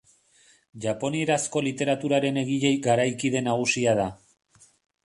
[0.85, 4.11] Japonierazko literaturaren egile garaikide nagusia da.